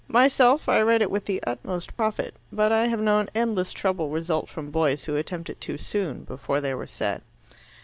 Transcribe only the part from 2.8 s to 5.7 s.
have known endless trouble result from boys who attempt it